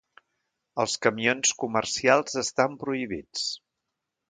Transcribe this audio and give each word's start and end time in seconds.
Els 0.83 0.95
camions 1.07 1.51
comercials 1.65 2.41
estan 2.43 2.81
prohibits. 2.85 3.47